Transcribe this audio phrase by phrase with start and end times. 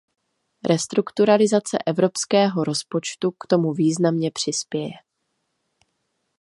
[0.69, 4.91] Restrukturalizace evropského rozpočtu k tomu významně přispěje.